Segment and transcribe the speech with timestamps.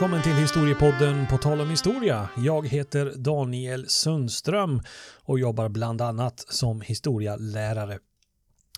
[0.00, 2.28] Välkommen till Historiepodden På tal om historia.
[2.36, 4.80] Jag heter Daniel Sundström
[5.24, 7.98] och jobbar bland annat som historialärare.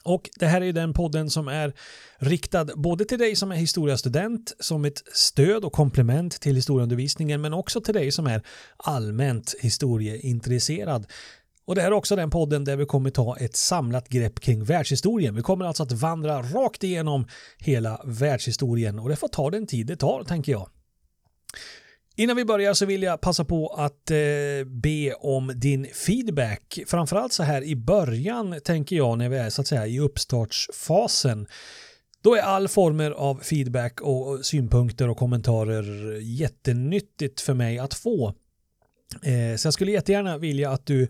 [0.05, 1.73] Och det här är den podden som är
[2.19, 7.53] riktad både till dig som är historiastudent som ett stöd och komplement till historieundervisningen men
[7.53, 8.43] också till dig som är
[8.77, 11.07] allmänt historieintresserad.
[11.65, 14.65] Och det här är också den podden där vi kommer ta ett samlat grepp kring
[14.65, 15.35] världshistorien.
[15.35, 17.27] Vi kommer alltså att vandra rakt igenom
[17.59, 20.69] hela världshistorien och det får ta den tid det tar, tänker jag.
[22.17, 26.79] Innan vi börjar så vill jag passa på att eh, be om din feedback.
[26.87, 31.47] Framförallt så här i början tänker jag när vi är så att säga i uppstartsfasen.
[32.23, 38.35] Då är all former av feedback och synpunkter och kommentarer jättenyttigt för mig att få.
[39.23, 41.09] Eh, så jag skulle jättegärna vilja att du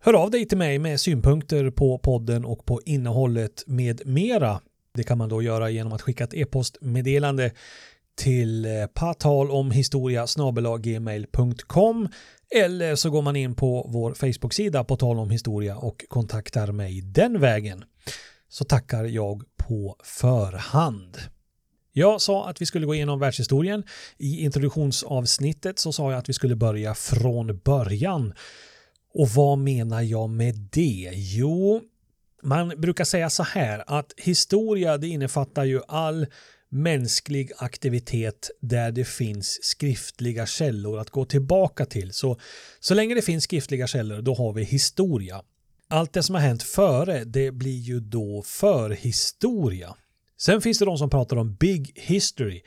[0.00, 4.60] hör av dig till mig med synpunkter på podden och på innehållet med mera.
[4.94, 7.50] Det kan man då göra genom att skicka ett e-postmeddelande
[8.16, 10.26] till eh, patalomhistoria
[10.78, 12.08] gmail.com
[12.54, 17.00] eller så går man in på vår Facebook-sida på tal om historia och kontaktar mig
[17.00, 17.84] den vägen.
[18.48, 21.18] Så tackar jag på förhand.
[21.92, 23.84] Jag sa att vi skulle gå igenom världshistorien.
[24.18, 28.34] I introduktionsavsnittet så sa jag att vi skulle börja från början.
[29.14, 31.10] Och vad menar jag med det?
[31.14, 31.80] Jo,
[32.42, 36.26] man brukar säga så här att historia det innefattar ju all
[36.68, 42.12] mänsklig aktivitet där det finns skriftliga källor att gå tillbaka till.
[42.12, 42.40] Så,
[42.80, 45.42] så länge det finns skriftliga källor då har vi historia.
[45.88, 49.96] Allt det som har hänt före det blir ju då förhistoria.
[50.38, 52.62] Sen finns det de som pratar om big history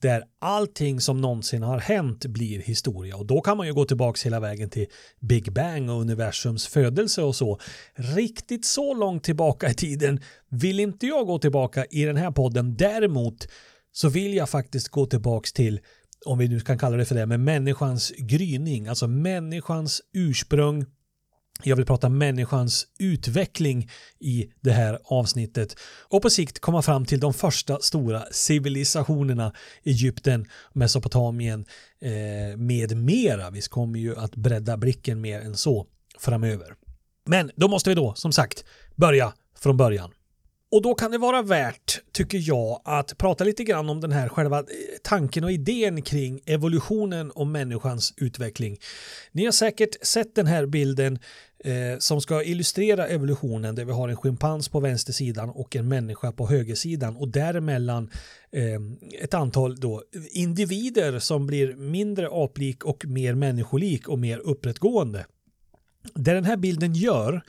[0.00, 4.26] där allting som någonsin har hänt blir historia och då kan man ju gå tillbaks
[4.26, 4.86] hela vägen till
[5.20, 7.58] Big Bang och universums födelse och så.
[7.94, 12.76] Riktigt så långt tillbaka i tiden vill inte jag gå tillbaka i den här podden.
[12.76, 13.48] Däremot
[13.92, 15.80] så vill jag faktiskt gå tillbaks till
[16.26, 20.84] om vi nu kan kalla det för det, med människans gryning, alltså människans ursprung,
[21.64, 25.76] jag vill prata människans utveckling i det här avsnittet
[26.08, 29.52] och på sikt komma fram till de första stora civilisationerna
[29.84, 31.64] Egypten, Mesopotamien
[32.00, 33.50] eh, med mera.
[33.50, 35.86] Vi kommer ju att bredda blicken mer än så
[36.18, 36.74] framöver.
[37.26, 38.64] Men då måste vi då som sagt
[38.96, 40.10] börja från början.
[40.72, 44.28] Och då kan det vara värt, tycker jag, att prata lite grann om den här
[44.28, 44.64] själva eh,
[45.02, 48.78] tanken och idén kring evolutionen och människans utveckling.
[49.32, 51.18] Ni har säkert sett den här bilden
[51.64, 56.32] eh, som ska illustrera evolutionen där vi har en schimpans på vänstersidan och en människa
[56.32, 58.10] på högersidan och däremellan
[58.52, 65.26] eh, ett antal då individer som blir mindre aplik och mer människolik och mer upprättgående.
[66.14, 67.42] Det den här bilden gör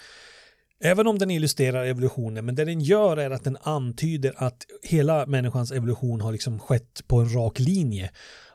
[0.83, 5.25] Även om den illustrerar evolutionen, men det den gör är att den antyder att hela
[5.25, 8.11] människans evolution har liksom skett på en rak linje.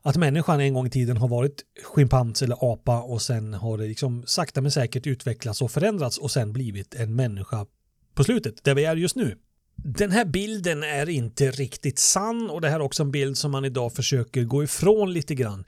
[0.07, 3.87] Att människan en gång i tiden har varit schimpans eller apa och sen har det
[3.87, 7.67] liksom sakta men säkert utvecklats och förändrats och sen blivit en människa
[8.15, 9.39] på slutet, där vi är just nu.
[9.77, 13.51] Den här bilden är inte riktigt sann och det här är också en bild som
[13.51, 15.65] man idag försöker gå ifrån lite grann.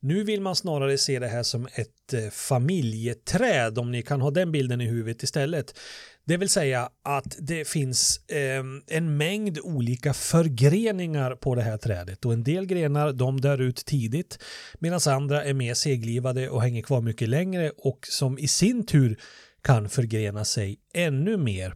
[0.00, 4.30] Nu vill man snarare se det här som ett eh, familjeträd om ni kan ha
[4.30, 5.78] den bilden i huvudet istället.
[6.24, 12.24] Det vill säga att det finns eh, en mängd olika förgreningar på det här trädet
[12.24, 14.38] och en del grenar de dör ut tidigt
[14.78, 19.18] medan andra är mer seglivade och hänger kvar mycket längre och som i sin tur
[19.62, 21.74] kan förgrena sig ännu mer.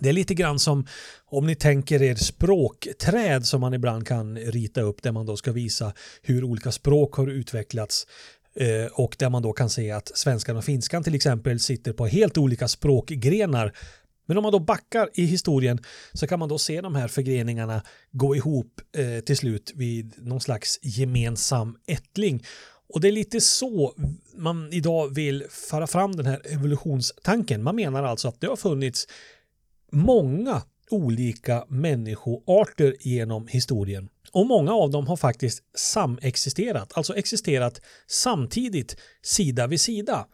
[0.00, 0.86] Det är lite grann som
[1.24, 5.52] om ni tänker er språkträd som man ibland kan rita upp där man då ska
[5.52, 5.92] visa
[6.22, 8.06] hur olika språk har utvecklats
[8.56, 12.06] eh, och där man då kan se att svenskan och finskan till exempel sitter på
[12.06, 13.72] helt olika språkgrenar.
[14.26, 15.78] Men om man då backar i historien
[16.12, 20.40] så kan man då se de här förgreningarna gå ihop eh, till slut vid någon
[20.40, 22.44] slags gemensam ättling.
[22.88, 23.94] Och det är lite så
[24.36, 27.62] man idag vill föra fram den här evolutionstanken.
[27.62, 29.06] Man menar alltså att det har funnits
[29.96, 34.08] många olika människoarter genom historien.
[34.32, 40.26] Och många av dem har faktiskt samexisterat, alltså existerat samtidigt sida vid sida.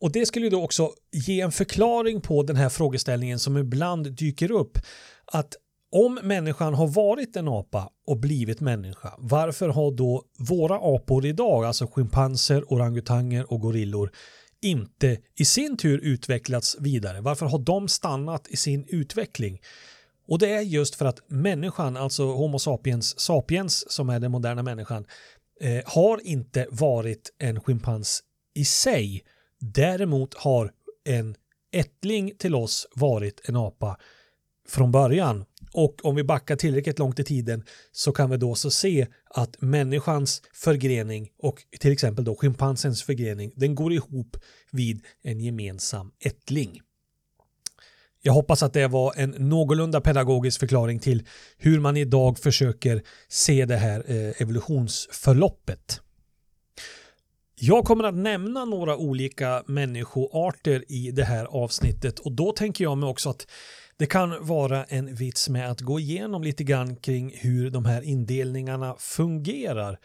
[0.00, 4.50] Och det skulle då också ge en förklaring på den här frågeställningen som ibland dyker
[4.50, 4.78] upp.
[5.24, 5.56] Att
[5.92, 11.64] om människan har varit en apa och blivit människa, varför har då våra apor idag,
[11.64, 14.12] alltså schimpanser, orangutanger och gorillor,
[14.62, 17.20] inte i sin tur utvecklats vidare?
[17.20, 19.60] Varför har de stannat i sin utveckling?
[20.28, 24.62] Och det är just för att människan, alltså Homo sapiens sapiens som är den moderna
[24.62, 25.06] människan,
[25.60, 28.22] eh, har inte varit en schimpans
[28.54, 29.24] i sig.
[29.60, 30.72] Däremot har
[31.04, 31.34] en
[31.72, 33.96] ättling till oss varit en apa
[34.68, 35.44] från början.
[35.74, 39.60] Och om vi backar tillräckligt långt i tiden så kan vi då så se att
[39.60, 44.36] människans förgrening och till exempel då schimpansens förgrening, den går ihop
[44.70, 46.80] vid en gemensam ättling.
[48.24, 51.26] Jag hoppas att det var en någorlunda pedagogisk förklaring till
[51.56, 56.00] hur man idag försöker se det här eh, evolutionsförloppet.
[57.54, 62.98] Jag kommer att nämna några olika människoarter i det här avsnittet och då tänker jag
[62.98, 63.46] mig också att
[64.02, 68.02] det kan vara en vits med att gå igenom lite grann kring hur de här
[68.02, 69.98] indelningarna fungerar.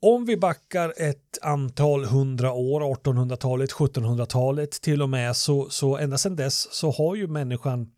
[0.00, 6.18] Om vi backar ett antal hundra år, 1800-talet, 1700-talet till och med, så, så ända
[6.18, 7.90] sedan dess så har ju människan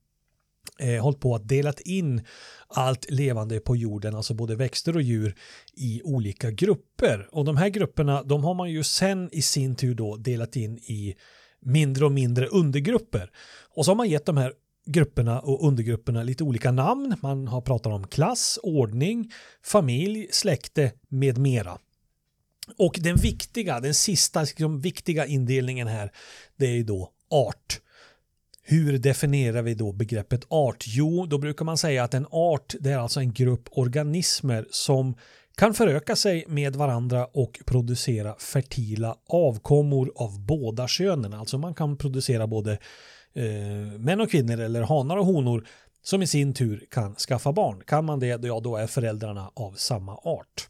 [0.81, 2.25] eh, hållit på att delat in
[2.69, 5.35] allt levande på jorden, alltså både växter och djur,
[5.75, 7.29] i olika grupper.
[7.33, 10.79] Och de här grupperna, de har man ju sen i sin tur då delat in
[10.79, 11.17] i
[11.61, 13.31] mindre och mindre undergrupper.
[13.75, 14.53] Och så har man gett de här
[14.87, 17.17] grupperna och undergrupperna lite olika namn.
[17.23, 21.79] Man har pratat om klass, ordning, familj, släkte med mera.
[22.79, 26.13] Och den viktiga, den sista liksom, viktiga indelningen här,
[26.57, 27.81] det är ju då art.
[28.63, 30.85] Hur definierar vi då begreppet art?
[30.87, 35.15] Jo, då brukar man säga att en art det är alltså en grupp organismer som
[35.57, 41.35] kan föröka sig med varandra och producera fertila avkommor av båda könen.
[41.35, 42.73] Alltså man kan producera både
[43.35, 45.67] eh, män och kvinnor eller hanar och honor
[46.03, 47.83] som i sin tur kan skaffa barn.
[47.87, 50.69] Kan man det, ja då är föräldrarna av samma art.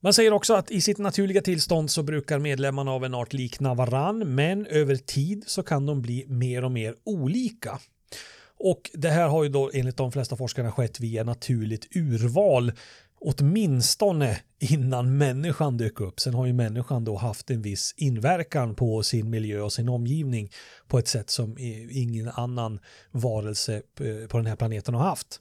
[0.00, 3.74] Man säger också att i sitt naturliga tillstånd så brukar medlemmarna av en art likna
[3.74, 7.78] varann men över tid så kan de bli mer och mer olika.
[8.64, 12.72] Och det här har ju då enligt de flesta forskarna skett via naturligt urval
[13.24, 16.20] åtminstone innan människan dök upp.
[16.20, 20.50] Sen har ju människan då haft en viss inverkan på sin miljö och sin omgivning
[20.88, 21.56] på ett sätt som
[21.90, 22.80] ingen annan
[23.10, 25.40] varelse eh, på den här planeten har haft.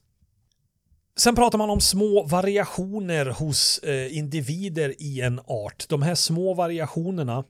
[1.17, 5.85] Sen pratar man om små variationer hos eh, individer i en art.
[5.89, 7.43] De här små variationerna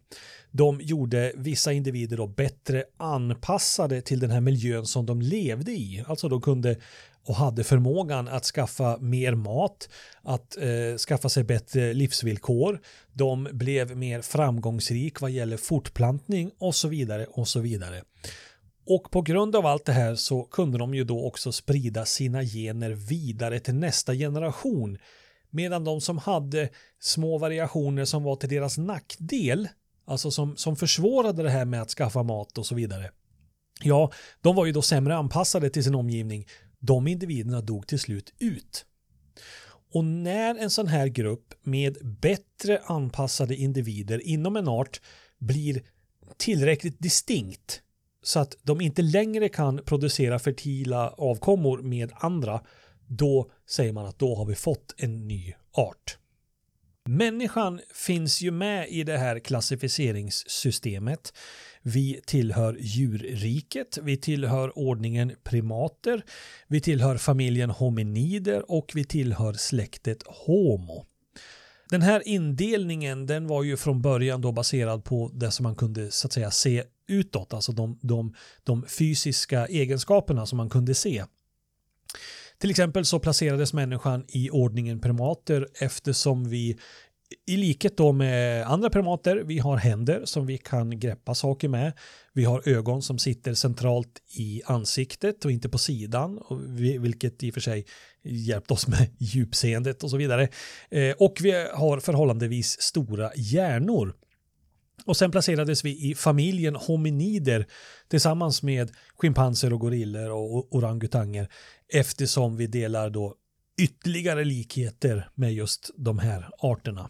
[0.52, 6.04] de gjorde vissa individer då bättre anpassade till den här miljön som de levde i.
[6.08, 6.76] Alltså de kunde
[7.26, 9.90] och hade förmågan att skaffa mer mat,
[10.22, 12.82] att eh, skaffa sig bättre livsvillkor.
[13.14, 18.04] De blev mer framgångsrik vad gäller fortplantning och så vidare och så vidare.
[18.86, 22.44] Och på grund av allt det här så kunde de ju då också sprida sina
[22.44, 24.98] gener vidare till nästa generation.
[25.50, 26.70] Medan de som hade
[27.00, 29.68] små variationer som var till deras nackdel,
[30.06, 33.12] alltså som, som försvårade det här med att skaffa mat och så vidare.
[33.84, 36.48] Ja, de var ju då sämre anpassade till sin omgivning.
[36.82, 38.86] De individerna dog till slut ut.
[39.94, 45.02] Och när en sån här grupp med bättre anpassade individer inom en art
[45.40, 45.82] blir
[46.38, 47.82] tillräckligt distinkt
[48.24, 52.62] så att de inte längre kan producera fertila avkommor med andra,
[53.08, 56.18] då säger man att då har vi fått en ny art.
[57.10, 61.34] Människan finns ju med i det här klassificeringssystemet.
[61.82, 66.24] Vi tillhör djurriket, vi tillhör ordningen primater,
[66.68, 71.06] vi tillhör familjen hominider och vi tillhör släktet Homo.
[71.90, 76.12] Den här indelningen den var ju från början då baserad på det som man kunde
[76.12, 81.26] så att säga se utåt, alltså de, de, de fysiska egenskaperna som man kunde se.
[82.58, 86.78] Till exempel så placerades människan i ordningen primater eftersom vi
[87.48, 91.94] i likhet då med andra primater, vi har händer som vi kan greppa saker med.
[92.34, 96.40] Vi har ögon som sitter centralt i ansiktet och inte på sidan,
[97.00, 97.86] vilket i och för sig
[98.24, 100.48] hjälpt oss med djupseendet och så vidare.
[100.90, 104.14] Eh, och vi har förhållandevis stora hjärnor.
[105.06, 107.68] Och sen placerades vi i familjen hominider
[108.08, 111.48] tillsammans med schimpanser och gorillor och orangutanger
[111.94, 113.36] eftersom vi delar då
[113.82, 117.10] ytterligare likheter med just de här arterna.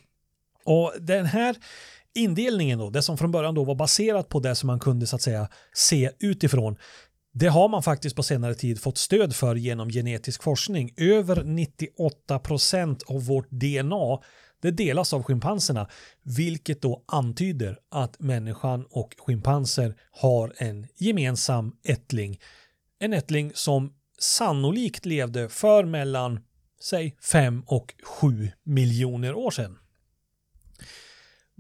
[0.64, 1.56] Och den här
[2.16, 5.16] indelningen då, det som från början då var baserat på det som man kunde så
[5.16, 6.78] att säga se utifrån,
[7.34, 10.94] det har man faktiskt på senare tid fått stöd för genom genetisk forskning.
[10.98, 14.20] Över 98 procent av vårt DNA
[14.62, 15.88] det delas av schimpanserna,
[16.24, 22.40] vilket då antyder att människan och schimpanser har en gemensam ättling.
[23.00, 26.40] En ättling som sannolikt levde för mellan,
[26.82, 29.78] säg 5 och 7 miljoner år sedan.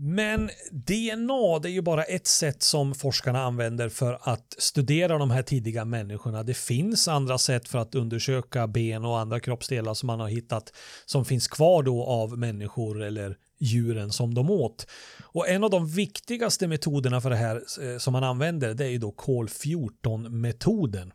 [0.03, 5.31] Men DNA det är ju bara ett sätt som forskarna använder för att studera de
[5.31, 6.43] här tidiga människorna.
[6.43, 10.74] Det finns andra sätt för att undersöka ben och andra kroppsdelar som man har hittat
[11.05, 14.88] som finns kvar då av människor eller djuren som de åt.
[15.22, 18.89] Och en av de viktigaste metoderna för det här eh, som man använder det är
[18.89, 21.13] ju då kol 14 metoden.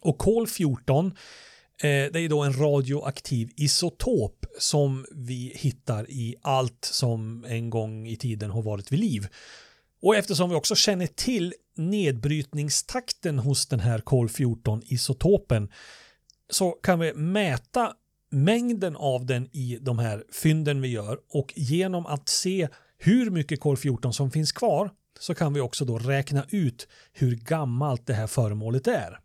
[0.00, 1.14] Och kol 14
[1.78, 8.06] Eh, det är då en radioaktiv isotop som vi hittar i allt som en gång
[8.06, 9.28] i tiden har varit vid liv.
[10.02, 15.70] Och eftersom vi också känner till nedbrytningstakten hos den här kol 14 isotopen
[16.50, 17.92] så kan vi mäta
[18.30, 23.60] mängden av den i de här fynden vi gör och genom att se hur mycket
[23.60, 28.14] kol 14 som finns kvar så kan vi också då räkna ut hur gammalt det
[28.14, 29.18] här föremålet är.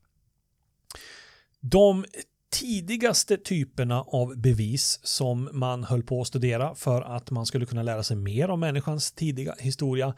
[1.59, 2.05] De
[2.51, 7.83] tidigaste typerna av bevis som man höll på att studera för att man skulle kunna
[7.83, 10.13] lära sig mer om människans tidiga historia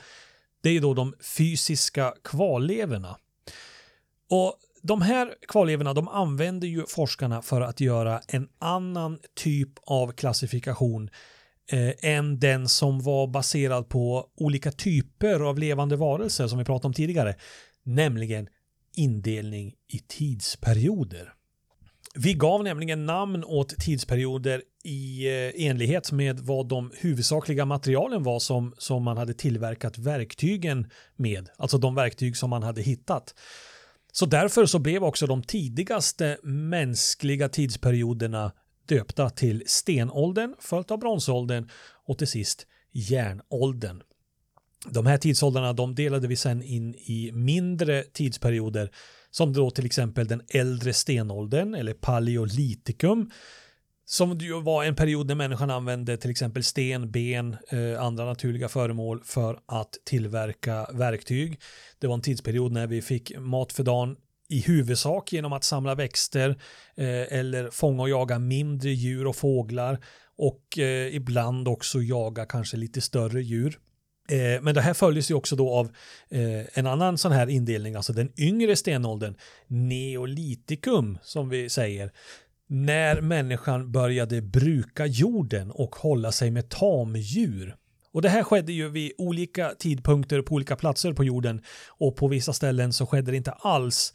[0.61, 3.17] det är då de fysiska kvarlevorna.
[4.29, 10.11] Och de här kvarlevorna de använder ju forskarna för att göra en annan typ av
[10.11, 11.09] klassifikation
[11.71, 16.87] eh, än den som var baserad på olika typer av levande varelser som vi pratade
[16.87, 17.35] om tidigare,
[17.83, 18.47] nämligen
[18.95, 21.33] indelning i tidsperioder.
[22.21, 28.39] Vi gav nämligen namn åt tidsperioder i eh, enlighet med vad de huvudsakliga materialen var
[28.39, 33.35] som, som man hade tillverkat verktygen med, alltså de verktyg som man hade hittat.
[34.11, 38.51] Så därför så blev också de tidigaste mänskliga tidsperioderna
[38.85, 41.69] döpta till stenåldern, följt av bronsåldern
[42.05, 44.01] och till sist järnåldern.
[44.89, 48.91] De här tidsåldrarna de delade vi sen in i mindre tidsperioder
[49.31, 53.29] som då till exempel den äldre stenåldern eller paleolitikum
[54.09, 58.69] som ju var en period när människan använde till exempel sten, ben, eh, andra naturliga
[58.69, 61.59] föremål för att tillverka verktyg.
[61.99, 64.15] Det var en tidsperiod när vi fick mat för dagen
[64.49, 66.49] i huvudsak genom att samla växter
[66.95, 69.99] eh, eller fånga och jaga mindre djur och fåglar
[70.37, 73.79] och eh, ibland också jaga kanske lite större djur.
[74.29, 75.85] Eh, men det här följs ju också då av
[76.29, 79.35] eh, en annan sån här indelning, alltså den yngre stenåldern,
[79.67, 82.11] neolitikum som vi säger,
[82.67, 87.75] när människan började bruka jorden och hålla sig med tamdjur.
[88.13, 92.27] Och det här skedde ju vid olika tidpunkter på olika platser på jorden och på
[92.27, 94.13] vissa ställen så skedde det inte alls.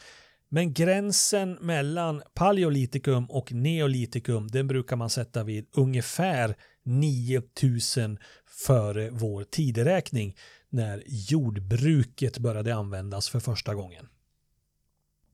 [0.49, 8.19] Men gränsen mellan paleolitikum och neolitikum den brukar man sätta vid ungefär 9000
[8.67, 10.37] före vår tideräkning
[10.71, 14.09] när jordbruket började användas för första gången.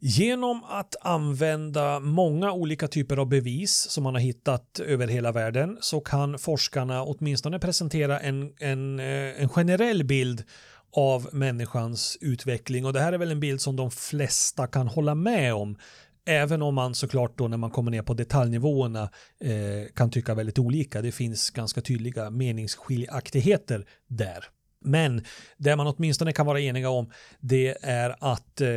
[0.02, 5.78] Genom att använda många olika typer av bevis som man har hittat över hela världen
[5.80, 10.44] så kan forskarna åtminstone presentera en, en, eh, en generell bild
[10.92, 15.14] av människans utveckling och det här är väl en bild som de flesta kan hålla
[15.14, 15.76] med om
[16.24, 19.10] Även om man såklart då när man kommer ner på detaljnivåerna
[19.40, 21.02] eh, kan tycka väldigt olika.
[21.02, 24.44] Det finns ganska tydliga meningsskiljaktigheter där.
[24.84, 25.24] Men
[25.56, 27.10] det man åtminstone kan vara eniga om
[27.40, 28.68] det är att eh,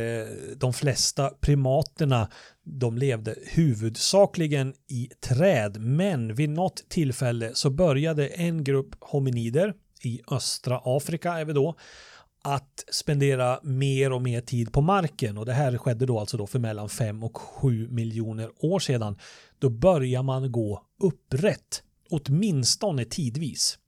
[0.56, 2.28] de flesta primaterna
[2.64, 10.20] de levde huvudsakligen i träd men vid något tillfälle så började en grupp hominider i
[10.30, 11.76] östra Afrika är vi då
[12.44, 16.46] att spendera mer och mer tid på marken och det här skedde då alltså då
[16.46, 19.18] för mellan 5 och 7 miljoner år sedan.
[19.58, 23.78] Då börjar man gå upprätt, åtminstone tidvis.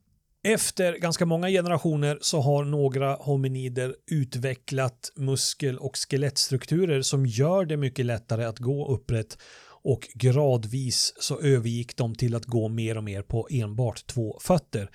[0.44, 7.76] Efter ganska många generationer så har några hominider utvecklat muskel och skelettstrukturer som gör det
[7.76, 9.38] mycket lättare att gå upprätt
[9.82, 14.90] och gradvis så övergick de till att gå mer och mer på enbart två fötter.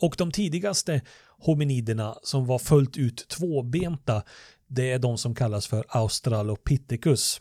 [0.00, 1.00] Och de tidigaste
[1.38, 4.22] hominiderna som var fullt ut tvåbenta
[4.68, 7.40] det är de som kallas för Australopithecus.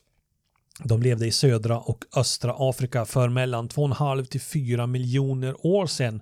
[0.83, 6.21] De levde i södra och östra Afrika för mellan 2,5 till 4 miljoner år sedan.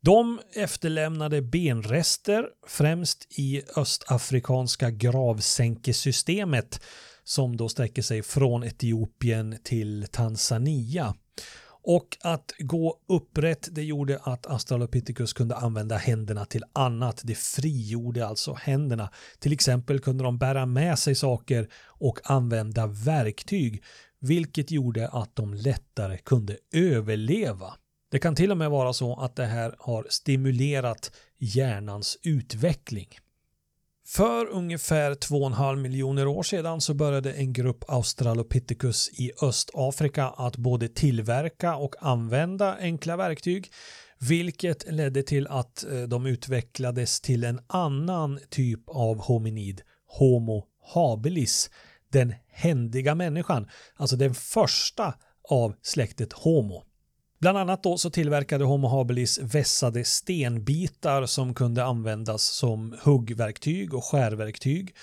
[0.00, 6.80] De efterlämnade benrester främst i östafrikanska gravsänkesystemet
[7.24, 11.14] som då sträcker sig från Etiopien till Tanzania.
[11.82, 17.20] Och att gå upprätt det gjorde att Australopithecus kunde använda händerna till annat.
[17.24, 19.10] Det frigjorde alltså händerna.
[19.38, 23.82] Till exempel kunde de bära med sig saker och använda verktyg
[24.20, 27.74] vilket gjorde att de lättare kunde överleva.
[28.10, 33.08] Det kan till och med vara så att det här har stimulerat hjärnans utveckling.
[34.08, 40.88] För ungefär 2,5 miljoner år sedan så började en grupp Australopithecus i Östafrika att både
[40.88, 43.70] tillverka och använda enkla verktyg
[44.18, 51.70] vilket ledde till att eh, de utvecklades till en annan typ av hominid, Homo habilis,
[52.12, 55.14] den händiga människan, alltså den första
[55.48, 56.87] av släktet Homo.
[57.40, 64.04] Bland annat då så tillverkade Homo habilis vässade stenbitar som kunde användas som huggverktyg och
[64.04, 64.94] skärverktyg.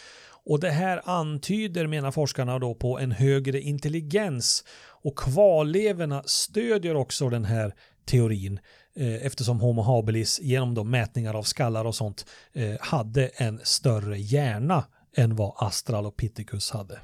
[0.45, 4.63] Och det här antyder, menar forskarna då, på en högre intelligens
[5.03, 7.73] och kvarlevorna stödjer också den här
[8.05, 8.59] teorin
[8.95, 14.17] eh, eftersom Homo habilis genom de mätningar av skallar och sånt eh, hade en större
[14.19, 14.83] hjärna
[15.17, 16.99] än vad Astralopithecus hade.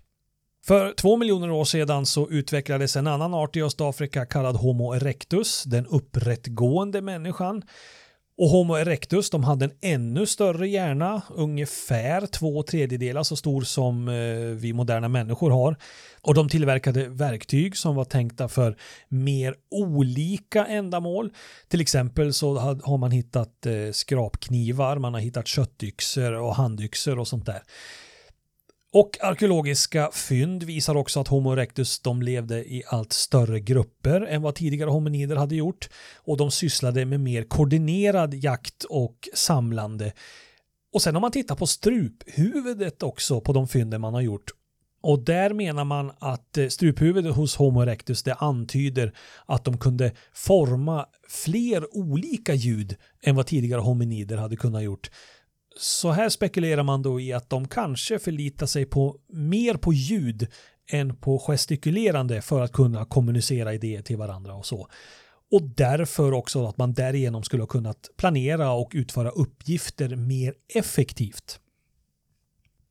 [0.71, 5.63] För två miljoner år sedan så utvecklades en annan art i Östafrika kallad Homo erectus,
[5.63, 7.61] den upprättgående människan.
[8.37, 14.07] Och Homo erectus de hade en ännu större hjärna, ungefär två tredjedelar så stor som
[14.07, 14.15] eh,
[14.55, 15.75] vi moderna människor har.
[16.21, 21.31] Och de tillverkade verktyg som var tänkta för mer olika ändamål.
[21.67, 27.27] Till exempel så har man hittat eh, skrapknivar, man har hittat köttyxor och handyxor och
[27.27, 27.61] sånt där.
[28.93, 34.41] Och arkeologiska fynd visar också att Homo erectus de levde i allt större grupper än
[34.41, 40.13] vad tidigare hominider hade gjort och de sysslade med mer koordinerad jakt och samlande.
[40.93, 44.51] Och sen om man tittar på struphuvudet också på de fynden man har gjort
[45.01, 49.13] och där menar man att eh, struphuvudet hos Homo erectus det antyder
[49.45, 55.11] att de kunde forma fler olika ljud än vad tidigare hominider hade kunnat gjort.
[55.77, 60.47] Så här spekulerar man då i att de kanske förlitar sig på mer på ljud
[60.91, 64.87] än på gestikulerande för att kunna kommunicera idéer till varandra och så.
[65.51, 71.59] Och därför också att man därigenom skulle ha kunnat planera och utföra uppgifter mer effektivt.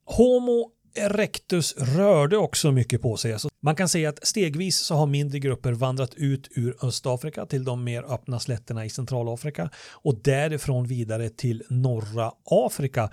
[0.05, 3.33] Homo erectus rörde också mycket på sig.
[3.33, 7.65] Alltså man kan säga att stegvis så har mindre grupper vandrat ut ur Östafrika till
[7.65, 13.11] de mer öppna slätterna i Centralafrika och därifrån vidare till norra Afrika.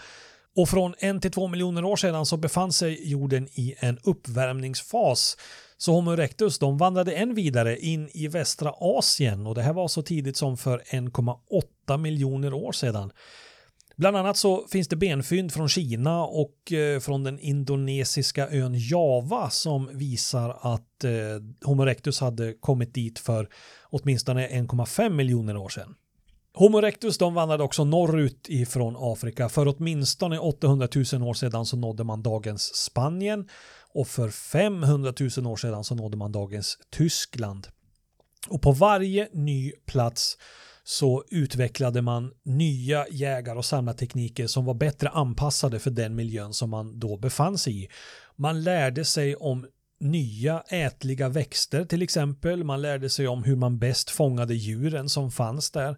[0.55, 5.38] Och från en till två miljoner år sedan så befann sig jorden i en uppvärmningsfas.
[5.77, 9.88] Så Homo erectus de vandrade än vidare in i västra Asien och det här var
[9.88, 13.12] så tidigt som för 1,8 miljoner år sedan.
[13.97, 19.49] Bland annat så finns det benfynd från Kina och eh, från den indonesiska ön Java
[19.49, 21.12] som visar att eh,
[21.65, 23.49] Homo erectus hade kommit dit för
[23.83, 25.95] åtminstone 1,5 miljoner år sedan.
[26.53, 29.49] Homo erectus de vandrade också norrut ifrån Afrika.
[29.49, 33.49] För åtminstone 800 000 år sedan så nådde man dagens Spanien
[33.93, 37.67] och för 500 000 år sedan så nådde man dagens Tyskland.
[38.47, 40.38] Och på varje ny plats
[40.89, 46.69] så utvecklade man nya jägar och samlartekniker som var bättre anpassade för den miljön som
[46.69, 47.88] man då befann sig i.
[48.36, 49.67] Man lärde sig om
[50.00, 52.63] nya ätliga växter till exempel.
[52.63, 55.97] Man lärde sig om hur man bäst fångade djuren som fanns där.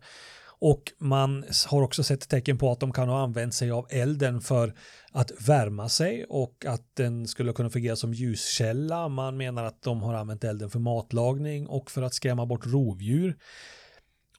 [0.59, 4.41] Och man har också sett tecken på att de kan ha använt sig av elden
[4.41, 4.73] för
[5.11, 9.09] att värma sig och att den skulle kunna fungera som ljuskälla.
[9.09, 13.37] Man menar att de har använt elden för matlagning och för att skrämma bort rovdjur.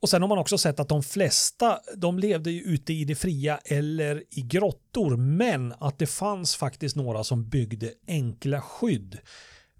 [0.03, 3.15] Och sen har man också sett att de flesta, de levde ju ute i det
[3.15, 9.19] fria eller i grottor, men att det fanns faktiskt några som byggde enkla skydd.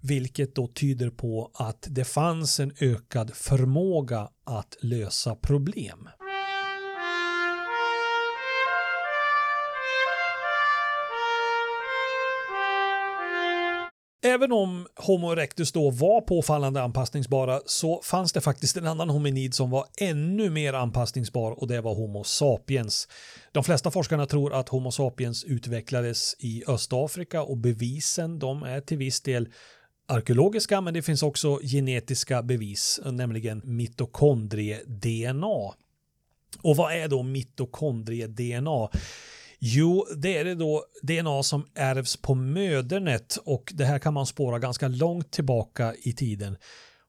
[0.01, 6.09] Vilket då tyder på att det fanns en ökad förmåga att lösa problem.
[14.23, 19.53] Även om Homo erectus då var påfallande anpassningsbara så fanns det faktiskt en annan hominid
[19.53, 23.07] som var ännu mer anpassningsbar och det var Homo sapiens.
[23.51, 28.97] De flesta forskarna tror att Homo sapiens utvecklades i Östafrika och bevisen de är till
[28.97, 29.49] viss del
[30.07, 35.73] arkeologiska men det finns också genetiska bevis, nämligen mitokondrie-DNA.
[36.61, 38.89] Och vad är då mitokondrie-DNA?
[39.63, 44.25] Jo, det är det då DNA som ärvs på mödernet och det här kan man
[44.25, 46.57] spåra ganska långt tillbaka i tiden.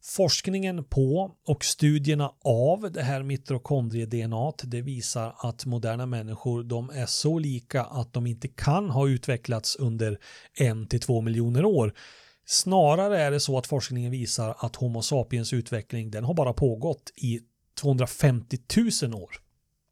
[0.04, 7.06] Forskningen på och studierna av det här mitokondrie-DNA det visar att moderna människor de är
[7.06, 10.18] så lika att de inte kan ha utvecklats under
[10.58, 11.94] en till två miljoner år.
[12.46, 17.12] Snarare är det så att forskningen visar att Homo sapiens utveckling den har bara pågått
[17.16, 17.40] i
[17.80, 18.58] 250
[19.02, 19.30] 000 år.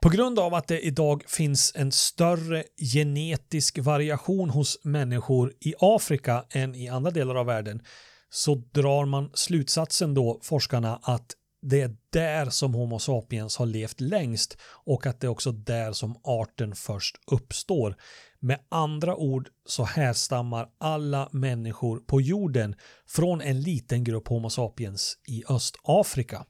[0.03, 6.45] På grund av att det idag finns en större genetisk variation hos människor i Afrika
[6.51, 7.83] än i andra delar av världen
[8.31, 14.01] så drar man slutsatsen då, forskarna, att det är där som Homo sapiens har levt
[14.01, 17.97] längst och att det är också där som arten först uppstår.
[18.39, 22.75] Med andra ord så härstammar alla människor på jorden
[23.07, 26.45] från en liten grupp Homo sapiens i Östafrika.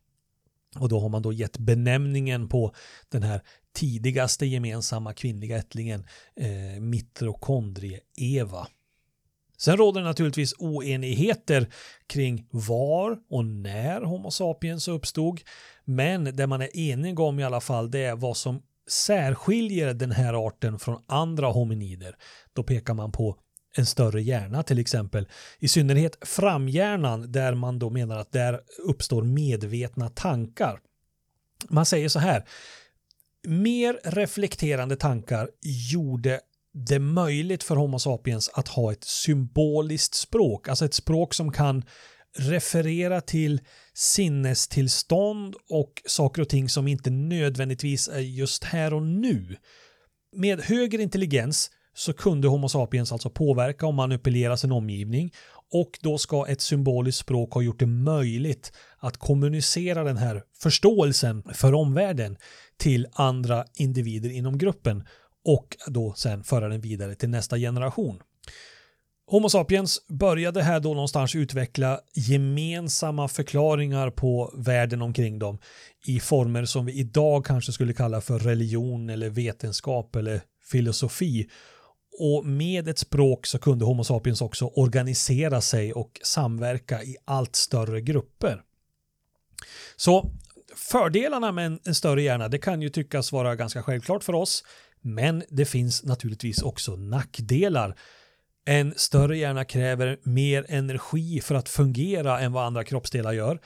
[0.79, 2.75] Och då har man då gett benämningen på
[3.09, 3.41] den här
[3.73, 6.07] tidigaste gemensamma kvinnliga ättlingen
[6.37, 8.67] eh, mitokondrie-Eva.
[9.59, 11.73] Sen råder det naturligtvis oenigheter
[12.07, 15.41] kring var och när Homo sapiens uppstod.
[15.85, 20.11] Men det man är enig om i alla fall det är vad som särskiljer den
[20.11, 22.17] här arten från andra hominider.
[22.53, 23.37] Då pekar man på
[23.77, 25.29] en större hjärna till exempel.
[25.59, 30.81] I synnerhet framhjärnan där man då menar att där uppstår medvetna tankar.
[31.69, 32.45] Man säger så här,
[33.49, 35.51] mer reflekterande tankar
[35.93, 36.41] gjorde
[36.73, 41.85] det möjligt för Homo sapiens att ha ett symboliskt språk, alltså ett språk som kan
[42.39, 43.61] referera till
[43.95, 49.57] sinnestillstånd och saker och ting som inte nödvändigtvis är just här och nu.
[50.37, 55.33] Med högre intelligens så kunde Homo sapiens alltså påverka och manipulera sin omgivning
[55.73, 61.43] och då ska ett symboliskt språk ha gjort det möjligt att kommunicera den här förståelsen
[61.55, 62.37] för omvärlden
[62.77, 65.07] till andra individer inom gruppen
[65.45, 68.21] och då sen föra den vidare till nästa generation.
[69.27, 75.59] Homo sapiens började här då någonstans utveckla gemensamma förklaringar på världen omkring dem
[76.07, 81.49] i former som vi idag kanske skulle kalla för religion eller vetenskap eller filosofi.
[82.19, 87.57] Och med ett språk så kunde Homo sapiens också organisera sig och samverka i allt
[87.57, 88.63] större grupper.
[89.97, 90.31] Så
[90.77, 94.65] fördelarna med en, större hjärna, det kan ju tyckas vara ganska självklart för oss,
[95.01, 97.97] men det finns naturligtvis också nackdelar
[98.65, 103.61] en större hjärna kräver mer energi för att fungera än vad andra kroppsdelar gör.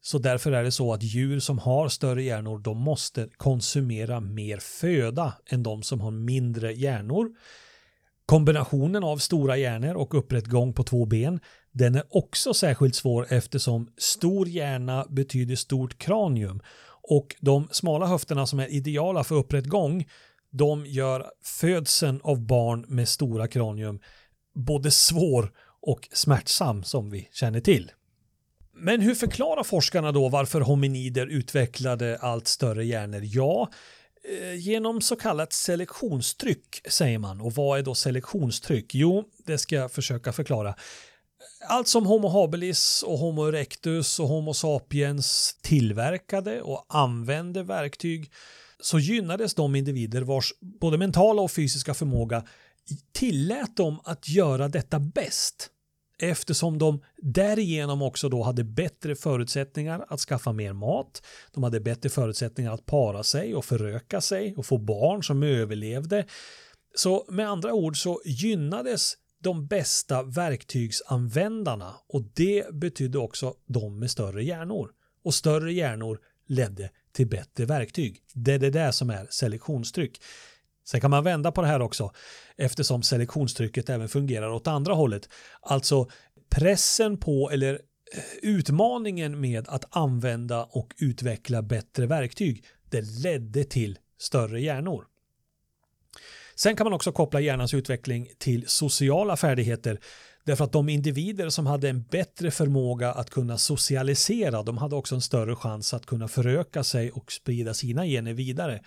[0.00, 4.58] Så därför är det så att djur som har större hjärnor de måste konsumera mer
[4.58, 7.30] föda än de som har mindre hjärnor.
[8.26, 11.40] Kombinationen av stora hjärnor och upprätt gång på två ben
[11.72, 16.60] den är också särskilt svår eftersom stor hjärna betyder stort kranium
[17.08, 20.08] och de smala höfterna som är ideala för upprätt gång
[20.50, 21.26] de gör
[21.60, 24.00] födseln av barn med stora kranium
[24.54, 27.92] både svår och smärtsam som vi känner till.
[28.74, 33.20] Men hur förklarar forskarna då varför hominider utvecklade allt större hjärnor?
[33.24, 33.70] Ja,
[34.28, 37.40] Eh, genom så kallat selektionstryck säger man.
[37.40, 38.94] Och vad är då selektionstryck?
[38.94, 40.74] Jo, det ska jag försöka förklara.
[41.68, 48.32] Allt som Homo habilis och Homo erectus och Homo sapiens tillverkade och använde verktyg
[48.80, 52.44] så gynnades de individer vars både mentala och fysiska förmåga
[53.12, 55.70] tillät dem att göra detta bäst
[56.18, 61.22] eftersom de därigenom också då hade bättre förutsättningar att skaffa mer mat.
[61.52, 66.26] De hade bättre förutsättningar att para sig och föröka sig och få barn som överlevde.
[66.94, 74.10] Så med andra ord så gynnades de bästa verktygsanvändarna och det betydde också de med
[74.10, 74.90] större hjärnor.
[75.24, 78.22] Och större hjärnor ledde till bättre verktyg.
[78.34, 80.20] Det är det där som är selektionstryck.
[80.88, 82.12] Sen kan man vända på det här också
[82.56, 85.28] eftersom selektionstrycket även fungerar åt andra hållet.
[85.60, 86.08] Alltså
[86.50, 87.78] pressen på eller eh,
[88.42, 95.04] utmaningen med att använda och utveckla bättre verktyg det ledde till större hjärnor.
[96.54, 100.00] Sen kan man också koppla hjärnans utveckling till sociala färdigheter
[100.44, 105.14] därför att de individer som hade en bättre förmåga att kunna socialisera de hade också
[105.14, 108.82] en större chans att kunna föröka sig och sprida sina gener vidare.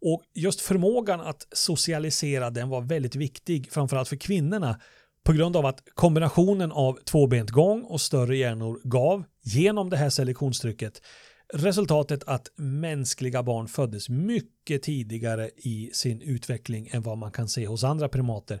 [0.00, 4.80] Och just förmågan att socialisera den var väldigt viktig, framförallt för kvinnorna,
[5.24, 10.10] på grund av att kombinationen av tvåbent gång och större hjärnor gav, genom det här
[10.10, 11.02] selektionstrycket,
[11.54, 17.66] resultatet att mänskliga barn föddes mycket tidigare i sin utveckling än vad man kan se
[17.66, 18.60] hos andra primater.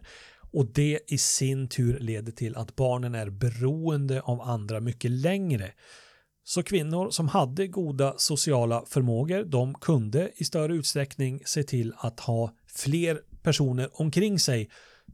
[0.52, 5.72] Och det i sin tur leder till att barnen är beroende av andra mycket längre.
[6.48, 12.20] Så kvinnor som hade goda sociala förmågor, de kunde i större utsträckning se till att
[12.20, 14.70] ha fler personer omkring sig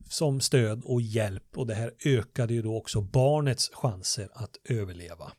[0.08, 5.32] som stöd och hjälp och det här ökade ju då också barnets chanser att överleva.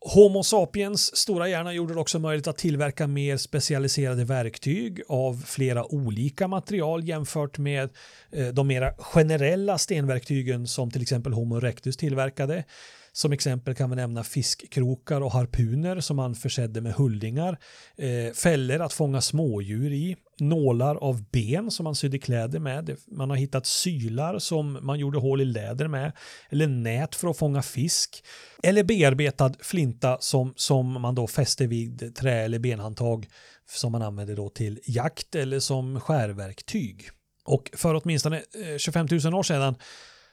[0.00, 5.84] Homo sapiens stora hjärna gjorde det också möjligt att tillverka mer specialiserade verktyg av flera
[5.94, 7.90] olika material jämfört med
[8.32, 12.64] eh, de mera generella stenverktygen som till exempel Homo erectus tillverkade.
[13.12, 17.58] Som exempel kan vi nämna fiskkrokar och harpuner som man försedde med hullingar,
[17.96, 23.30] eh, fällor att fånga smådjur i, nålar av ben som man sydde kläder med, man
[23.30, 26.12] har hittat sylar som man gjorde hål i läder med,
[26.50, 28.24] eller nät för att fånga fisk,
[28.62, 33.28] eller bearbetad flinta som, som man då fäste vid trä eller benhandtag
[33.70, 37.10] som man använde då till jakt eller som skärverktyg.
[37.44, 39.74] Och för åtminstone eh, 25 000 år sedan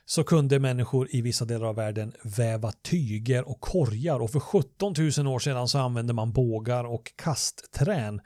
[0.09, 4.93] så kunde människor i vissa delar av världen väva tyger och korgar och för 17
[5.17, 8.21] 000 år sedan så använde man bågar och kastträn.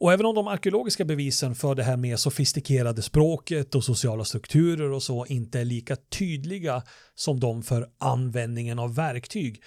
[0.00, 4.92] Och även om de arkeologiska bevisen för det här mer sofistikerade språket och sociala strukturer
[4.92, 6.82] och så inte är lika tydliga
[7.14, 9.62] som de för användningen av verktyg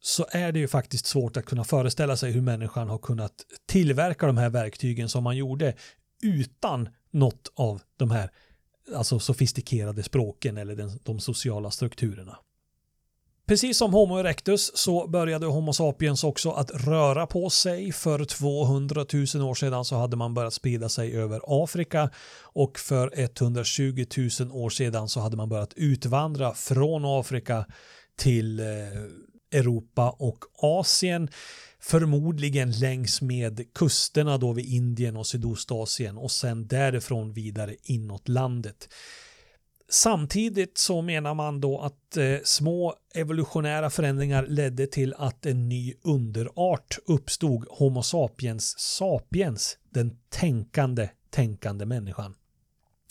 [0.00, 3.34] så är det ju faktiskt svårt att kunna föreställa sig hur människan har kunnat
[3.66, 5.74] tillverka de här verktygen som man gjorde
[6.22, 8.30] utan något av de här
[8.94, 12.38] alltså sofistikerade språken eller den, de sociala strukturerna.
[13.50, 17.92] Precis som Homo erectus så började Homo sapiens också att röra på sig.
[17.92, 22.10] För 200 000 år sedan så hade man börjat sprida sig över Afrika
[22.42, 24.04] och för 120
[24.40, 27.66] 000 år sedan så hade man börjat utvandra från Afrika
[28.16, 28.66] till eh,
[29.52, 31.28] Europa och Asien.
[31.80, 38.88] Förmodligen längs med kusterna då vid Indien och Sydostasien och sen därifrån vidare inåt landet.
[39.92, 45.94] Samtidigt så menar man då att eh, små evolutionära förändringar ledde till att en ny
[46.02, 52.34] underart uppstod, Homo sapiens sapiens, den tänkande, tänkande människan.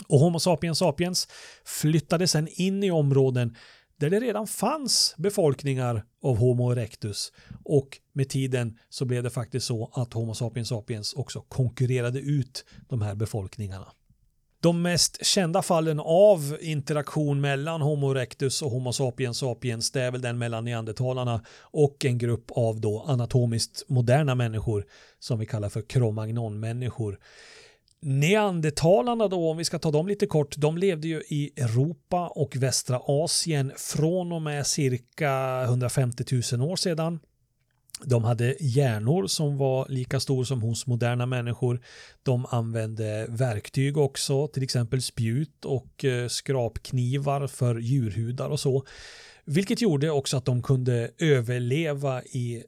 [0.08, 1.28] Och Homo sapiens sapiens
[1.65, 3.56] flyttade sen in i områden
[4.00, 7.32] där det redan fanns befolkningar av Homo erectus
[7.64, 12.66] och med tiden så blev det faktiskt så att Homo sapiens sapiens också konkurrerade ut
[12.90, 13.88] de här befolkningarna.
[14.62, 20.12] De mest kända fallen av interaktion mellan Homo erectus och Homo sapiens sapiens det är
[20.12, 24.86] väl den mellan neandertalarna och en grupp av då anatomiskt moderna människor
[25.20, 27.20] som vi kallar för kromagnon-människor.
[28.02, 32.56] Neandertalarna då, om vi ska ta dem lite kort, de levde ju i Europa och
[32.56, 37.20] västra Asien från och med cirka 150 000 år sedan.
[38.04, 41.82] De hade hjärnor som var lika stor som hos moderna människor.
[42.24, 48.86] De använde verktyg också, till exempel spjut och eh, skrapknivar för djurhudar och så.
[49.46, 52.64] Vilket gjorde också att de kunde överleva i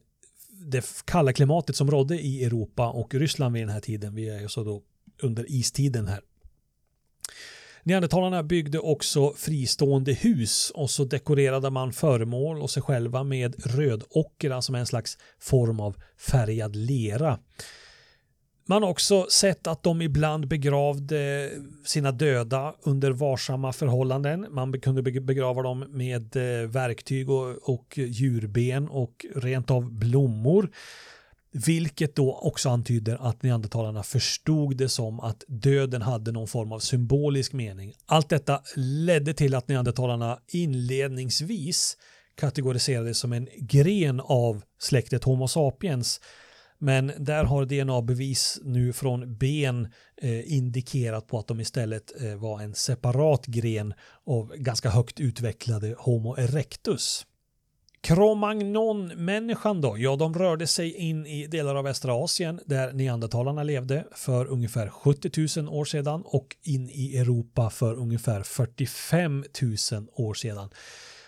[0.50, 4.14] det kalla klimatet som rådde i Europa och Ryssland vid den här tiden.
[4.14, 4.82] Vi är ju så då
[5.22, 6.20] under istiden här.
[7.84, 14.60] Neandertalarna byggde också fristående hus och så dekorerade man föremål och sig själva med rödocker,
[14.60, 17.38] som är en slags form av färgad lera.
[18.66, 21.50] Man har också sett att de ibland begravde
[21.84, 24.46] sina döda under varsamma förhållanden.
[24.50, 30.70] Man kunde begrava dem med eh, verktyg och, och djurben och rent av blommor.
[31.52, 36.78] Vilket då också antyder att neandertalarna förstod det som att döden hade någon form av
[36.78, 37.94] symbolisk mening.
[38.06, 41.96] Allt detta ledde till att neandertalarna inledningsvis
[42.34, 46.20] kategoriserades som en gren av släktet Homo sapiens.
[46.78, 49.88] Men där har DNA-bevis nu från ben
[50.22, 53.94] eh, indikerat på att de istället eh, var en separat gren
[54.26, 57.26] av ganska högt utvecklade Homo erectus.
[58.02, 59.98] Kromagnon-människan då?
[59.98, 64.88] Ja, de rörde sig in i delar av västra Asien där neandertalarna levde för ungefär
[64.88, 69.44] 70 000 år sedan och in i Europa för ungefär 45
[69.92, 70.70] 000 år sedan.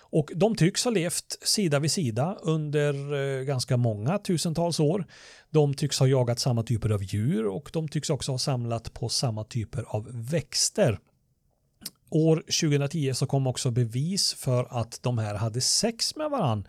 [0.00, 5.06] Och de tycks ha levt sida vid sida under eh, ganska många tusentals år.
[5.50, 9.08] De tycks ha jagat samma typer av djur och de tycks också ha samlat på
[9.08, 10.98] samma typer av växter.
[12.14, 16.68] År 2010 så kom också bevis för att de här hade sex med varann.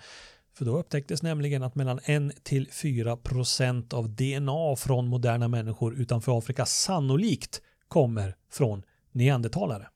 [0.57, 5.95] För då upptäcktes nämligen att mellan 1 till 4 procent av DNA från moderna människor
[5.95, 9.87] utanför Afrika sannolikt kommer från neandertalare.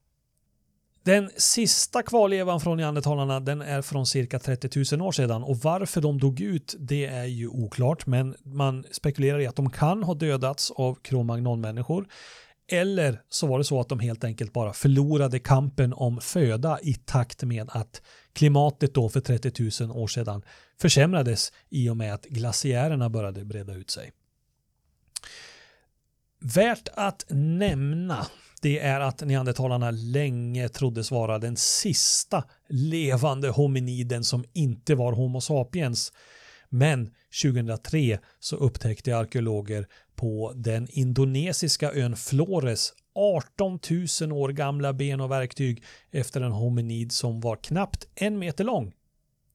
[1.04, 6.02] Den sista kvarlevan från neandertalarna den är från cirka 30 000 år sedan och varför
[6.02, 10.14] de dog ut det är ju oklart men man spekulerar i att de kan ha
[10.14, 12.08] dödats av kromagnon-människor
[12.70, 16.94] eller så var det så att de helt enkelt bara förlorade kampen om föda i
[16.94, 18.02] takt med att
[18.34, 20.42] klimatet då för 30 000 år sedan
[20.82, 24.12] försämrades i och med att glaciärerna började breda ut sig.
[26.42, 28.28] Värt att nämna
[28.62, 35.42] det är att neandertalarna länge troddes vara den sista levande hominiden som inte var Homo
[35.42, 36.14] sapiens.
[36.70, 37.12] Men
[37.44, 39.88] 2003 så upptäckte arkeologer
[40.20, 43.80] på den indonesiska ön Flores 18
[44.22, 48.94] 000 år gamla ben och verktyg efter en hominid som var knappt en meter lång.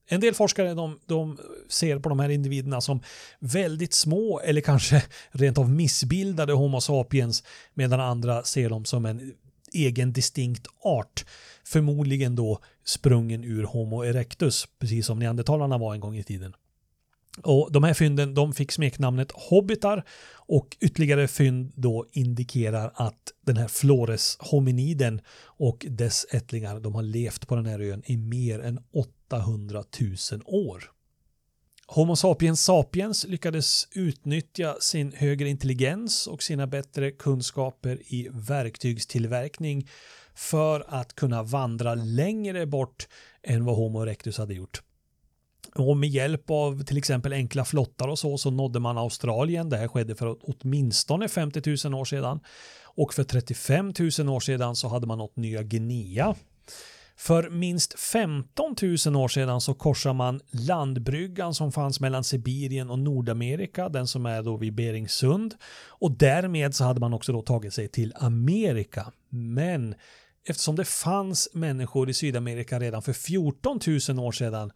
[0.07, 1.37] En del forskare de, de,
[1.69, 2.99] ser på de här individerna som
[3.39, 9.33] väldigt små eller kanske rent av missbildade Homo sapiens medan andra ser dem som en
[9.73, 11.25] egen distinkt art.
[11.65, 16.53] Förmodligen då sprungen ur Homo erectus, precis som neandertalarna var en gång i tiden.
[17.43, 20.03] Och De här fynden de fick smeknamnet hobbitar
[20.47, 27.03] och ytterligare fynd då indikerar att den här Flores hominiden och dess ättlingar de har
[27.03, 28.79] levt på den här ön i mer än
[29.31, 29.83] 800
[30.31, 30.91] 000 år.
[31.87, 39.87] Homo sapiens sapiens lyckades utnyttja sin högre intelligens och sina bättre kunskaper i verktygstillverkning
[40.35, 43.07] för att kunna vandra längre bort
[43.43, 44.84] än vad Homo erectus hade gjort.
[45.75, 49.69] Och med hjälp av till exempel enkla flottar och så så nådde man Australien.
[49.69, 52.39] Det här skedde för åtminstone 50 000 år sedan.
[52.83, 56.35] Och för 35 000 år sedan så hade man nått Nya Guinea.
[57.17, 62.99] För minst 15 000 år sedan så korsar man landbryggan som fanns mellan Sibirien och
[62.99, 65.55] Nordamerika, den som är då vid Beringsund.
[65.87, 69.11] Och därmed så hade man också då tagit sig till Amerika.
[69.29, 69.95] Men
[70.47, 74.71] eftersom det fanns människor i Sydamerika redan för 14 000 år sedan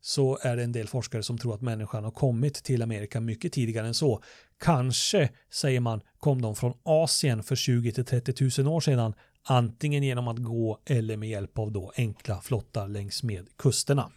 [0.00, 3.52] så är det en del forskare som tror att människan har kommit till Amerika mycket
[3.52, 4.22] tidigare än så.
[4.58, 10.38] Kanske, säger man, kom de från Asien för 20-30 000 år sedan, antingen genom att
[10.38, 14.10] gå eller med hjälp av då enkla flottar längs med kusterna.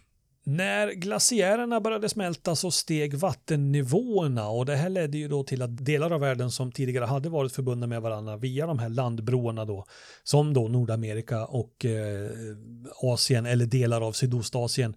[0.46, 5.84] När glaciärerna började smälta så steg vattennivåerna och det här ledde ju då till att
[5.84, 9.84] delar av världen som tidigare hade varit förbundna med varandra via de här landbroarna då,
[10.22, 12.30] som då Nordamerika och eh,
[13.02, 14.96] Asien eller delar av Sydostasien,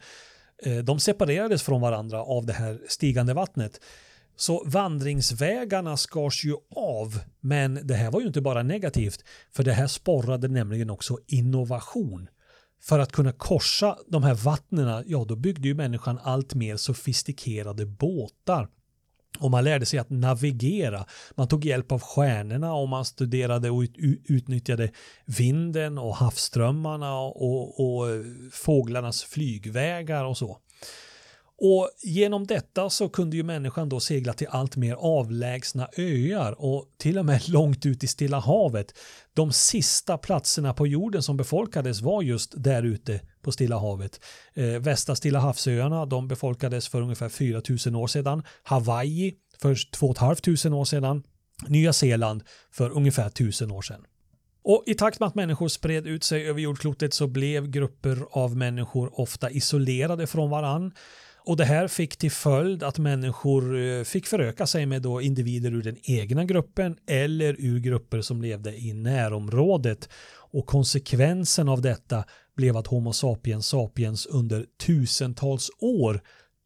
[0.63, 3.81] Eh, de separerades från varandra av det här stigande vattnet.
[4.35, 9.73] Så vandringsvägarna skars ju av, men det här var ju inte bara negativt, för det
[9.73, 12.27] här sporrade nämligen också innovation.
[12.81, 17.85] För att kunna korsa de här vattnena, ja då byggde ju människan allt mer sofistikerade
[17.85, 18.69] båtar.
[19.39, 21.05] Och man lärde sig att navigera.
[21.35, 23.83] Man tog hjälp av stjärnorna och man studerade och
[24.25, 24.91] utnyttjade
[25.25, 28.07] vinden och havsströmmarna och, och
[28.51, 30.57] fåglarnas flygvägar och så.
[31.59, 36.85] Och genom detta så kunde ju människan då segla till allt mer avlägsna öar och
[36.97, 38.93] till och med långt ut i Stilla havet.
[39.33, 44.19] De sista platserna på jorden som befolkades var just där ute på Stilla havet.
[44.53, 48.43] Eh, västra Stilla havsöarna de befolkades för ungefär 4000 år sedan.
[48.63, 51.23] Hawaii för 2500 år sedan.
[51.67, 54.01] Nya Zeeland för ungefär 1000 år sedan.
[54.63, 58.57] Och i takt med att människor spred ut sig över jordklotet så blev grupper av
[58.57, 60.91] människor ofta isolerade från varann.
[61.47, 65.73] Och det här fick till följd att människor eh, fick föröka sig med då individer
[65.73, 70.09] ur den egna gruppen eller ur grupper som levde i närområdet.
[70.51, 72.23] Och konsekvensen av detta
[72.55, 76.21] blev att Homo sapiens sapiens under tusentals år,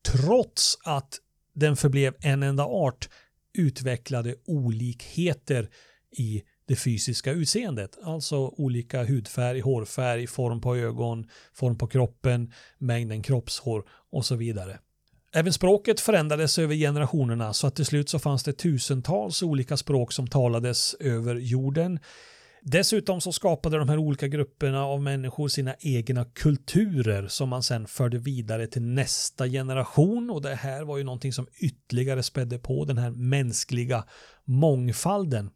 [0.08, 1.20] trots att
[1.56, 3.10] den förblev en enda art,
[3.58, 5.70] utvecklade olikheter
[6.18, 7.98] i det fysiska utseendet.
[8.04, 14.80] Alltså olika hudfärg, hårfärg, form på ögon, form på kroppen, mängden kroppshår och så vidare.
[15.34, 20.12] Även språket förändrades över generationerna så att till slut så fanns det tusentals olika språk
[20.12, 22.00] som talades över jorden.
[22.62, 27.88] Dessutom så skapade de här olika grupperna av människor sina egna kulturer som man sen
[27.88, 32.86] förde vidare till nästa generation och det här var ju någonting som ytterligare spädde på
[32.86, 34.04] den här mänskliga
[34.46, 35.52] mångfalden.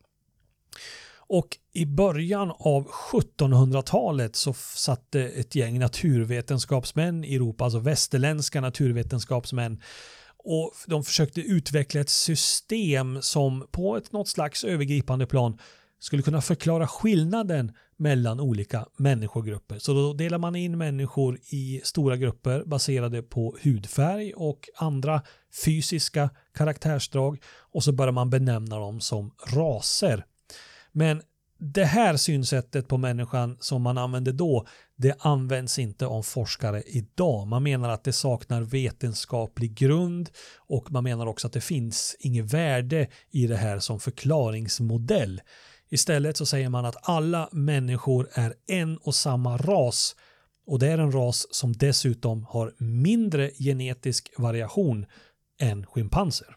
[1.28, 9.82] Och i början av 1700-talet så satte ett gäng naturvetenskapsmän i Europa, alltså västerländska naturvetenskapsmän,
[10.38, 15.58] och de försökte utveckla ett system som på ett något slags övergripande plan
[16.00, 19.80] skulle kunna förklara skillnaden mellan olika människogrupper.
[19.80, 25.22] Så då delar man in människor i stora grupper baserade på hudfärg och andra
[25.66, 30.26] fysiska karaktärsdrag och så börjar man benämna dem som raser.
[30.98, 31.22] Men
[31.60, 37.48] det här synsättet på människan som man använde då, det används inte av forskare idag.
[37.48, 42.54] Man menar att det saknar vetenskaplig grund och man menar också att det finns inget
[42.54, 45.42] värde i det här som förklaringsmodell.
[45.90, 50.16] Istället så säger man att alla människor är en och samma ras
[50.68, 55.06] och det är en ras som dessutom har mindre genetisk variation
[55.60, 56.56] än schimpanser.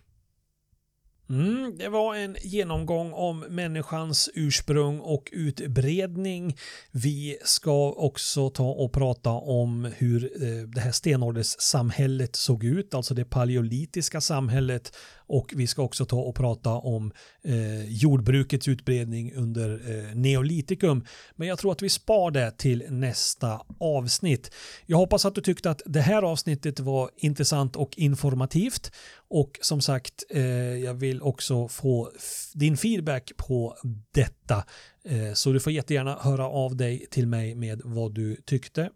[1.31, 6.57] Mm, det var en genomgång om människans ursprung och utbredning.
[6.91, 13.15] Vi ska också ta och prata om hur eh, det här stenålderssamhället såg ut, alltså
[13.15, 14.93] det paleolitiska samhället
[15.29, 17.13] och vi ska också ta och prata om
[17.45, 21.05] eh, jordbrukets utbredning under eh, neolitikum.
[21.37, 24.51] Men jag tror att vi spar det till nästa avsnitt.
[24.87, 28.93] Jag hoppas att du tyckte att det här avsnittet var intressant och informativt.
[29.31, 30.43] Och som sagt, eh,
[30.77, 32.11] jag vill också få
[32.55, 33.77] din feedback på
[34.15, 34.65] detta.
[35.05, 38.91] Eh, så du får jättegärna höra av dig till mig med vad du tyckte.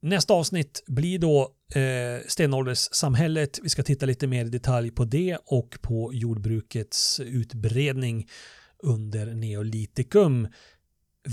[0.01, 3.59] Nästa avsnitt blir då eh, stenålderssamhället.
[3.63, 8.28] Vi ska titta lite mer i detalj på det och på jordbrukets utbredning
[8.84, 10.47] under neolitikum.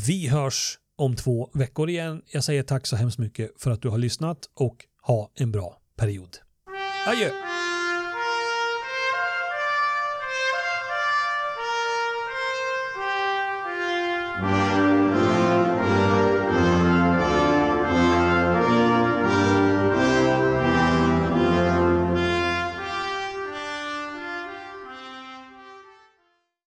[0.06, 2.22] Vi hörs om två veckor igen.
[2.26, 5.80] Jag säger tack så hemskt mycket för att du har lyssnat och ha en bra
[5.96, 6.38] period.
[7.08, 7.47] Adieu.